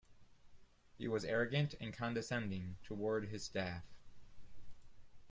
He 0.97 1.07
was 1.07 1.23
arrogant 1.23 1.75
and 1.79 1.93
condescending 1.93 2.77
toward 2.81 3.27
his 3.27 3.43
staff. 3.43 3.83